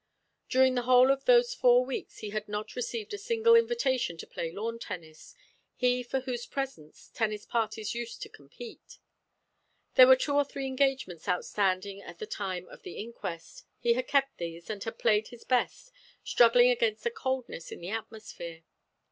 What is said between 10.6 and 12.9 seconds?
engagements outstanding at the time of